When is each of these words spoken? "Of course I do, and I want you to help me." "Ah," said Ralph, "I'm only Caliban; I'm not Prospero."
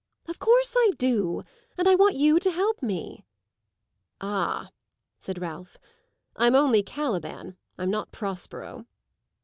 "Of 0.27 0.39
course 0.39 0.73
I 0.75 0.93
do, 0.97 1.43
and 1.77 1.87
I 1.87 1.93
want 1.93 2.15
you 2.15 2.39
to 2.39 2.49
help 2.49 2.81
me." 2.81 3.23
"Ah," 4.19 4.71
said 5.19 5.39
Ralph, 5.39 5.77
"I'm 6.35 6.55
only 6.55 6.81
Caliban; 6.81 7.55
I'm 7.77 7.91
not 7.91 8.11
Prospero." 8.11 8.87